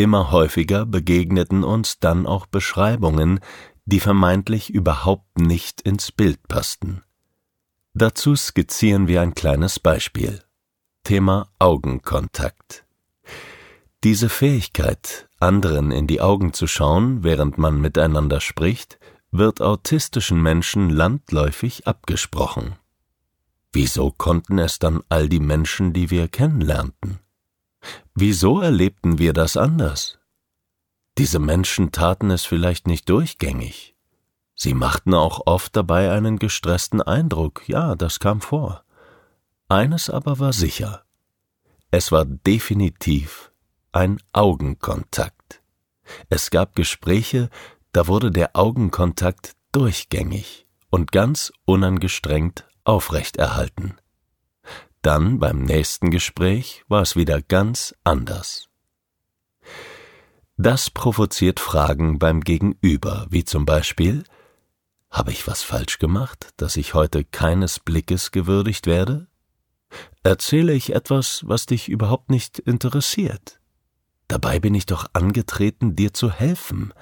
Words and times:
Immer 0.00 0.30
häufiger 0.30 0.86
begegneten 0.86 1.62
uns 1.62 1.98
dann 1.98 2.26
auch 2.26 2.46
Beschreibungen, 2.46 3.38
die 3.84 4.00
vermeintlich 4.00 4.70
überhaupt 4.70 5.38
nicht 5.38 5.82
ins 5.82 6.10
Bild 6.10 6.48
passten. 6.48 7.02
Dazu 7.92 8.34
skizzieren 8.34 9.08
wir 9.08 9.20
ein 9.20 9.34
kleines 9.34 9.78
Beispiel. 9.78 10.42
Thema 11.04 11.50
Augenkontakt. 11.58 12.86
Diese 14.02 14.30
Fähigkeit, 14.30 15.28
anderen 15.38 15.90
in 15.90 16.06
die 16.06 16.22
Augen 16.22 16.54
zu 16.54 16.66
schauen, 16.66 17.22
während 17.22 17.58
man 17.58 17.78
miteinander 17.78 18.40
spricht, 18.40 18.98
wird 19.32 19.60
autistischen 19.60 20.40
Menschen 20.40 20.88
landläufig 20.88 21.86
abgesprochen. 21.86 22.76
Wieso 23.74 24.12
konnten 24.12 24.60
es 24.60 24.78
dann 24.78 25.02
all 25.10 25.28
die 25.28 25.40
Menschen, 25.40 25.92
die 25.92 26.08
wir 26.08 26.26
kennenlernten? 26.28 27.18
Wieso 28.14 28.60
erlebten 28.60 29.18
wir 29.18 29.32
das 29.32 29.56
anders? 29.56 30.18
Diese 31.18 31.38
Menschen 31.38 31.92
taten 31.92 32.30
es 32.30 32.44
vielleicht 32.44 32.86
nicht 32.86 33.08
durchgängig. 33.08 33.94
Sie 34.54 34.74
machten 34.74 35.14
auch 35.14 35.46
oft 35.46 35.74
dabei 35.74 36.12
einen 36.12 36.38
gestressten 36.38 37.00
Eindruck, 37.00 37.66
ja, 37.66 37.94
das 37.94 38.20
kam 38.20 38.40
vor. 38.40 38.84
Eines 39.68 40.10
aber 40.10 40.38
war 40.38 40.52
sicher. 40.52 41.04
Es 41.90 42.12
war 42.12 42.24
definitiv 42.24 43.52
ein 43.92 44.20
Augenkontakt. 44.32 45.62
Es 46.28 46.50
gab 46.50 46.74
Gespräche, 46.74 47.50
da 47.92 48.06
wurde 48.06 48.30
der 48.30 48.56
Augenkontakt 48.56 49.56
durchgängig 49.72 50.66
und 50.90 51.12
ganz 51.12 51.52
unangestrengt 51.64 52.68
aufrechterhalten. 52.84 53.96
Dann 55.02 55.38
beim 55.38 55.62
nächsten 55.62 56.10
Gespräch 56.10 56.84
war 56.88 57.02
es 57.02 57.16
wieder 57.16 57.40
ganz 57.40 57.94
anders. 58.04 58.68
Das 60.58 60.90
provoziert 60.90 61.58
Fragen 61.58 62.18
beim 62.18 62.42
Gegenüber, 62.42 63.26
wie 63.30 63.44
zum 63.44 63.64
Beispiel 63.64 64.24
Habe 65.10 65.32
ich 65.32 65.46
was 65.46 65.62
falsch 65.62 65.98
gemacht, 65.98 66.50
dass 66.58 66.76
ich 66.76 66.92
heute 66.92 67.24
keines 67.24 67.80
Blickes 67.80 68.30
gewürdigt 68.30 68.86
werde? 68.86 69.26
Erzähle 70.22 70.74
ich 70.74 70.94
etwas, 70.94 71.42
was 71.46 71.66
dich 71.66 71.88
überhaupt 71.88 72.30
nicht 72.30 72.58
interessiert? 72.58 73.58
Dabei 74.28 74.60
bin 74.60 74.74
ich 74.74 74.86
doch 74.86 75.06
angetreten, 75.14 75.96
dir 75.96 76.12
zu 76.12 76.30
helfen. 76.30 76.92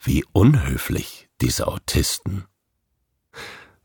Wie 0.00 0.24
unhöflich, 0.32 1.30
diese 1.40 1.68
Autisten. 1.68 2.46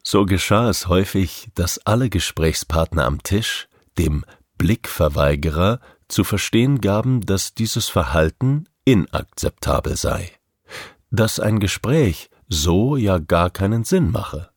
So 0.06 0.26
geschah 0.26 0.70
es 0.70 0.88
häufig, 0.88 1.50
dass 1.56 1.80
alle 1.86 2.10
Gesprächspartner 2.10 3.06
am 3.06 3.24
Tisch 3.24 3.70
dem 3.98 4.26
Blickverweigerer 4.58 5.80
zu 6.10 6.26
verstehen 6.26 6.82
gaben, 6.82 7.26
dass 7.26 7.54
dieses 7.54 7.88
Verhalten 7.88 8.66
inakzeptabel 8.84 9.96
sei, 9.96 10.30
dass 11.10 11.40
ein 11.40 11.60
Gespräch 11.60 12.30
so 12.50 12.98
ja 12.98 13.18
gar 13.18 13.50
keinen 13.50 13.86
Sinn 13.86 14.12
mache. 14.12 14.50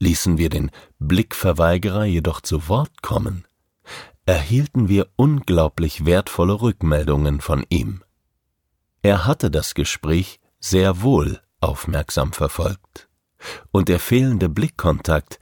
Ließen 0.00 0.38
wir 0.38 0.48
den 0.48 0.70
Blickverweigerer 0.98 2.04
jedoch 2.04 2.40
zu 2.40 2.66
Wort 2.68 3.02
kommen, 3.02 3.46
erhielten 4.24 4.88
wir 4.88 5.08
unglaublich 5.16 6.06
wertvolle 6.06 6.62
Rückmeldungen 6.62 7.42
von 7.42 7.66
ihm. 7.68 8.02
Er 9.02 9.26
hatte 9.26 9.50
das 9.50 9.74
Gespräch 9.74 10.40
sehr 10.58 11.02
wohl 11.02 11.42
aufmerksam 11.60 12.32
verfolgt 12.32 13.08
und 13.70 13.88
der 13.88 14.00
fehlende 14.00 14.48
Blickkontakt 14.48 15.38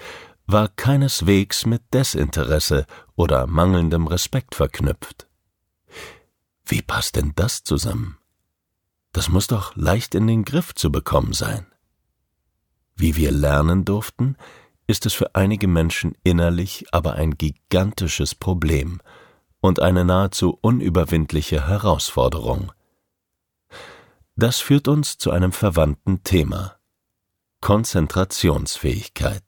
war 0.46 0.68
keineswegs 0.68 1.66
mit 1.66 1.82
Desinteresse 1.94 2.86
oder 3.14 3.46
mangelndem 3.46 4.06
Respekt 4.06 4.54
verknüpft. 4.54 5.26
Wie 6.64 6.82
passt 6.82 7.16
denn 7.16 7.32
das 7.36 7.64
zusammen? 7.64 8.18
Das 9.12 9.28
muss 9.28 9.46
doch 9.46 9.76
leicht 9.76 10.14
in 10.14 10.26
den 10.26 10.44
Griff 10.44 10.74
zu 10.74 10.90
bekommen 10.90 11.32
sein. 11.32 11.66
Wie 12.96 13.16
wir 13.16 13.30
lernen 13.30 13.84
durften, 13.84 14.36
ist 14.86 15.06
es 15.06 15.14
für 15.14 15.34
einige 15.34 15.68
Menschen 15.68 16.14
innerlich 16.24 16.86
aber 16.92 17.14
ein 17.14 17.32
gigantisches 17.32 18.34
Problem 18.34 19.00
und 19.60 19.80
eine 19.80 20.04
nahezu 20.04 20.58
unüberwindliche 20.60 21.68
Herausforderung. 21.68 22.72
Das 24.36 24.60
führt 24.60 24.88
uns 24.88 25.18
zu 25.18 25.30
einem 25.30 25.52
verwandten 25.52 26.24
Thema 26.24 26.76
Konzentrationsfähigkeit. 27.62 29.42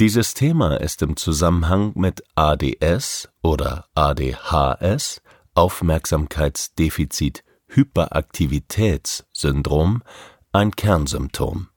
Dieses 0.00 0.34
Thema 0.34 0.80
ist 0.80 1.00
im 1.00 1.16
Zusammenhang 1.16 1.92
mit 1.94 2.24
ADS 2.34 3.28
oder 3.40 3.86
ADHS 3.94 5.22
Aufmerksamkeitsdefizit 5.54 7.44
Hyperaktivitätssyndrom 7.68 10.02
ein 10.50 10.72
Kernsymptom. 10.72 11.68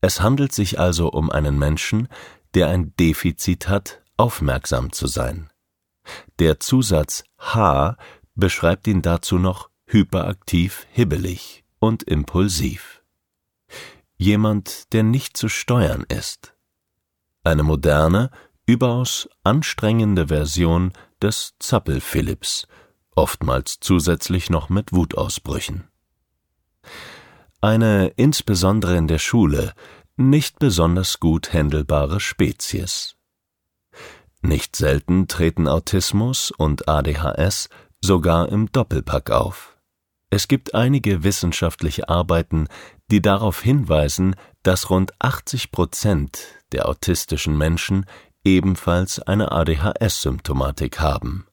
Es 0.00 0.20
handelt 0.20 0.52
sich 0.52 0.80
also 0.80 1.12
um 1.12 1.30
einen 1.30 1.56
Menschen, 1.56 2.08
der 2.54 2.70
ein 2.70 2.92
Defizit 2.96 3.68
hat, 3.68 4.02
aufmerksam 4.16 4.90
zu 4.90 5.06
sein. 5.06 5.48
Der 6.40 6.58
Zusatz 6.58 7.22
H 7.38 7.96
beschreibt 8.34 8.88
ihn 8.88 9.00
dazu 9.00 9.38
noch 9.38 9.70
hyperaktiv 9.86 10.88
hibbelig 10.90 11.62
und 11.78 12.02
impulsiv 12.02 12.99
jemand, 14.20 14.92
der 14.92 15.02
nicht 15.02 15.36
zu 15.36 15.48
steuern 15.48 16.04
ist. 16.08 16.54
Eine 17.42 17.62
moderne, 17.62 18.30
überaus 18.66 19.28
anstrengende 19.44 20.28
Version 20.28 20.92
des 21.22 21.54
Zappel-Philipps, 21.58 22.68
oftmals 23.16 23.80
zusätzlich 23.80 24.50
noch 24.50 24.68
mit 24.68 24.92
Wutausbrüchen. 24.92 25.88
Eine 27.62 28.08
insbesondere 28.16 28.96
in 28.96 29.08
der 29.08 29.18
Schule 29.18 29.72
nicht 30.16 30.58
besonders 30.58 31.18
gut 31.18 31.54
händelbare 31.54 32.20
Spezies. 32.20 33.16
Nicht 34.42 34.76
selten 34.76 35.28
treten 35.28 35.66
Autismus 35.66 36.50
und 36.50 36.88
ADHS 36.88 37.70
sogar 38.02 38.50
im 38.50 38.70
Doppelpack 38.70 39.30
auf. 39.30 39.78
Es 40.30 40.46
gibt 40.46 40.74
einige 40.74 41.24
wissenschaftliche 41.24 42.08
Arbeiten, 42.08 42.68
die 43.10 43.20
darauf 43.20 43.60
hinweisen, 43.60 44.36
dass 44.62 44.88
rund 44.88 45.12
80 45.18 45.72
Prozent 45.72 46.46
der 46.70 46.88
autistischen 46.88 47.58
Menschen 47.58 48.06
ebenfalls 48.44 49.20
eine 49.20 49.50
ADHS-Symptomatik 49.50 51.00
haben. 51.00 51.46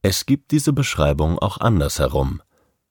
Es 0.00 0.24
gibt 0.24 0.52
diese 0.52 0.72
Beschreibung 0.72 1.38
auch 1.38 1.58
andersherum. 1.58 2.42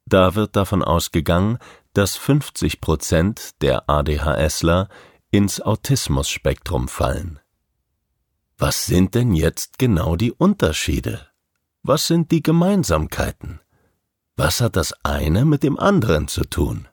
Da 0.05 0.35
wird 0.35 0.55
davon 0.55 0.83
ausgegangen, 0.83 1.57
dass 1.93 2.15
50 2.15 2.79
Prozent 2.79 3.61
der 3.61 3.89
ADHSler 3.89 4.87
ins 5.31 5.59
Autismus-Spektrum 5.59 6.87
fallen. 6.87 7.39
Was 8.57 8.85
sind 8.85 9.15
denn 9.15 9.33
jetzt 9.33 9.79
genau 9.79 10.15
die 10.15 10.31
Unterschiede? 10.31 11.27
Was 11.81 12.07
sind 12.07 12.31
die 12.31 12.43
Gemeinsamkeiten? 12.43 13.59
Was 14.39 14.61
hat 14.61 14.75
das 14.75 14.93
eine 15.03 15.45
mit 15.45 15.63
dem 15.63 15.79
anderen 15.79 16.27
zu 16.27 16.43
tun? 16.43 16.87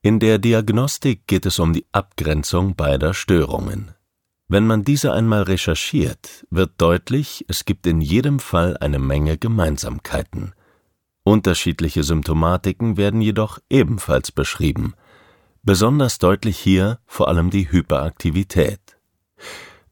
In 0.00 0.18
der 0.18 0.38
Diagnostik 0.38 1.26
geht 1.26 1.44
es 1.44 1.58
um 1.58 1.74
die 1.74 1.84
Abgrenzung 1.92 2.74
beider 2.74 3.12
Störungen. 3.12 3.90
Wenn 4.48 4.66
man 4.66 4.84
diese 4.84 5.12
einmal 5.12 5.42
recherchiert, 5.42 6.46
wird 6.50 6.72
deutlich, 6.78 7.44
es 7.48 7.66
gibt 7.66 7.86
in 7.86 8.00
jedem 8.00 8.38
Fall 8.38 8.78
eine 8.78 8.98
Menge 8.98 9.36
Gemeinsamkeiten. 9.36 10.54
Unterschiedliche 11.22 12.02
Symptomatiken 12.02 12.96
werden 12.96 13.20
jedoch 13.20 13.58
ebenfalls 13.68 14.32
beschrieben. 14.32 14.94
Besonders 15.62 16.18
deutlich 16.18 16.58
hier 16.58 16.98
vor 17.04 17.28
allem 17.28 17.50
die 17.50 17.70
Hyperaktivität. 17.70 18.80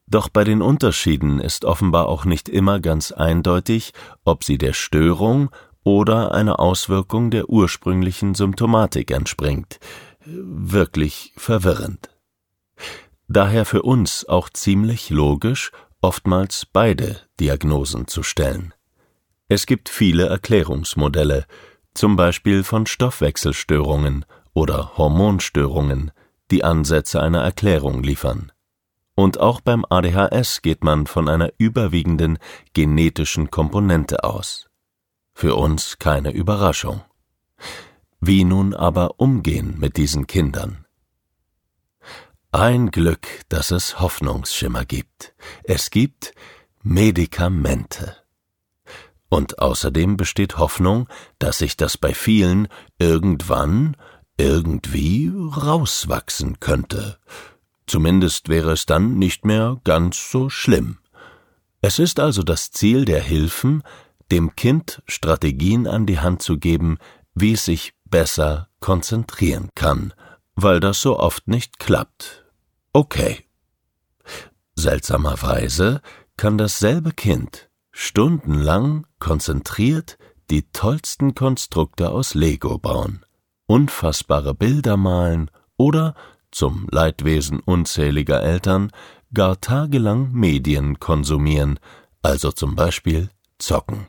Doch 0.07 0.31
bei 0.31 0.45
den 0.45 0.63
Unterschieden 0.63 1.39
ist 1.39 1.67
offenbar 1.67 2.07
auch 2.07 2.25
nicht 2.25 2.49
immer 2.49 2.81
ganz 2.81 3.13
eindeutig, 3.13 3.93
ob 4.25 4.45
sie 4.45 4.57
der 4.57 4.73
Störung 4.73 5.51
oder 5.85 6.33
eine 6.33 6.59
Auswirkung 6.59 7.31
der 7.31 7.49
ursprünglichen 7.49 8.35
Symptomatik 8.35 9.11
entspringt. 9.11 9.81
Wirklich 10.25 11.33
verwirrend. 11.37 12.11
Daher 13.29 13.65
für 13.65 13.83
uns 13.83 14.29
auch 14.29 14.51
ziemlich 14.51 15.11
logisch, 15.11 15.73
oftmals 16.01 16.67
beide 16.67 17.21
Diagnosen 17.41 18.07
zu 18.07 18.23
stellen. 18.23 18.75
Es 19.49 19.67
gibt 19.67 19.89
viele 19.89 20.27
Erklärungsmodelle, 20.27 21.47
zum 21.95 22.17
Beispiel 22.17 22.65
von 22.65 22.87
Stoffwechselstörungen 22.87 24.25
oder 24.55 24.97
Hormonstörungen, 24.97 26.11
die 26.51 26.65
Ansätze 26.65 27.23
einer 27.23 27.43
Erklärung 27.43 28.03
liefern. 28.03 28.53
Und 29.15 29.41
auch 29.41 29.61
beim 29.61 29.85
ADHS 29.89 30.63
geht 30.63 30.85
man 30.85 31.07
von 31.07 31.29
einer 31.29 31.51
überwiegenden 31.59 32.39
genetischen 32.73 33.51
Komponente 33.51 34.25
aus. 34.25 34.69
Für 35.43 35.57
uns 35.57 35.99
keine 35.99 36.31
Überraschung. 36.31 37.03
Wie 38.21 38.45
nun 38.45 38.75
aber 38.75 39.19
umgehen 39.19 39.75
mit 39.77 39.97
diesen 39.97 40.29
Kindern? 40.29 40.87
Ein 42.53 42.93
Glück, 42.93 43.27
dass 43.49 43.73
es 43.73 43.99
Hoffnungsschimmer 43.99 44.85
gibt. 44.85 45.35
Es 45.65 45.91
gibt 45.91 46.33
Medikamente. 46.85 48.19
Und 49.31 49.59
außerdem 49.59 50.17
besteht 50.17 50.59
Hoffnung, 50.59 51.09
dass 51.41 51.59
sich 51.59 51.77
das 51.77 51.99
bei 51.99 52.15
vielen 52.15 52.69
irgendwann 53.01 53.97
irgendwie 54.37 55.33
rauswachsen 55.35 56.61
könnte. 56.61 57.19
Zumindest 57.89 58.49
wäre 58.49 58.71
es 58.71 58.87
dann 58.87 59.19
nicht 59.19 59.45
mehr 59.45 59.81
ganz 59.83 60.31
so 60.31 60.51
schlimm. 60.51 60.99
Es 61.81 61.99
ist 61.99 62.21
also 62.21 62.45
das 62.45 62.71
Ziel 62.71 63.07
der 63.07 63.21
Hilfen, 63.21 63.83
dem 64.33 64.57
Kind 64.57 65.03
Strategien 65.07 65.87
an 65.87 66.07
die 66.07 66.19
Hand 66.19 66.43
zu 66.43 66.59
geben, 66.59 66.97
wie 67.35 67.53
es 67.53 67.67
sich 67.67 67.93
besser 68.09 68.69
konzentrieren 68.81 69.69
kann, 69.75 70.15
weil 70.55 70.81
das 70.81 71.03
so 71.03 71.19
oft 71.21 71.49
nicht 71.49 71.79
klappt. 71.79 72.45
Okay. 72.95 73.45
Seltsamerweise 74.75 76.01
kann 76.39 76.57
dasselbe 76.57 77.13
Kind 77.13 77.69
stundenlang 77.91 79.07
konzentriert 79.19 80.17
die 80.51 80.63
tollsten 80.73 81.35
Konstrukte 81.35 82.11
aus 82.11 82.35
Lego 82.35 82.79
bauen, 82.79 83.25
unfassbare 83.67 84.55
Bilder 84.55 84.97
malen 84.97 85.51
oder, 85.77 86.15
zum 86.51 86.89
Leidwesen 86.91 87.61
unzähliger 87.61 88.43
Eltern, 88.43 88.91
gar 89.35 89.61
tagelang 89.61 90.33
Medien 90.33 91.01
konsumieren, 91.01 91.79
also 92.23 92.51
zum 92.51 92.77
Beispiel 92.77 93.29
zocken. 93.59 94.07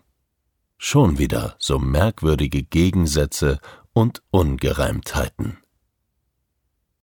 Schon 0.85 1.17
wieder 1.17 1.55
so 1.59 1.79
merkwürdige 1.79 2.61
Gegensätze 2.61 3.59
und 3.93 4.21
Ungereimtheiten. 4.31 5.62